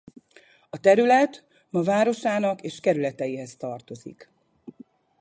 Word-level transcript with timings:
A 0.69 0.79
terület 0.79 1.45
ma 1.69 1.81
városának 1.83 2.61
és 2.61 2.79
kerületeihez 2.79 3.55
tartozik. 3.55 4.29